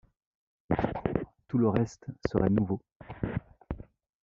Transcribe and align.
Tout 1.47 1.59
le 1.59 1.69
reste 1.69 2.07
serait 2.27 2.49
nouveau. 2.49 2.81